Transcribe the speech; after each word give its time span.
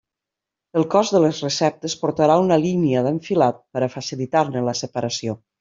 El 0.79 0.85
cos 0.93 1.11
de 1.15 1.21
les 1.25 1.41
receptes 1.47 1.97
portarà 2.05 2.39
una 2.45 2.59
línia 2.63 3.07
d'enfilat 3.09 3.63
per 3.77 3.85
a 3.89 3.93
facilitar-ne 4.01 4.69
la 4.71 4.79
separació. 4.85 5.43